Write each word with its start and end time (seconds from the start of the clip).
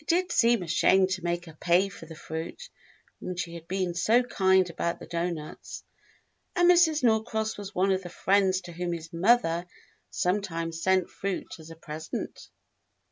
It 0.00 0.08
did 0.08 0.32
seem 0.32 0.64
a 0.64 0.66
shame 0.66 1.06
to 1.06 1.22
make 1.22 1.44
her 1.44 1.54
pay 1.60 1.88
for 1.88 2.06
the 2.06 2.16
fruit 2.16 2.60
when 3.20 3.36
she 3.36 3.54
had 3.54 3.68
been 3.68 3.94
so 3.94 4.24
kind 4.24 4.68
about 4.68 4.98
the 4.98 5.06
doughnuts, 5.06 5.84
and 6.56 6.68
Mrs. 6.68 7.04
Norcross 7.04 7.56
was 7.56 7.72
one 7.72 7.92
of 7.92 8.02
the 8.02 8.08
friends 8.10 8.62
to 8.62 8.72
whom 8.72 8.92
his 8.92 9.12
mother 9.12 9.66
sometimes 10.10 10.82
sent 10.82 11.08
fruit 11.08 11.54
as 11.60 11.70
a 11.70 11.76
present. 11.76 12.48